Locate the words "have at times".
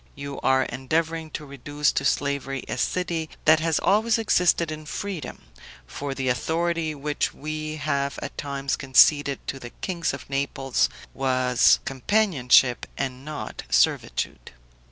7.75-8.75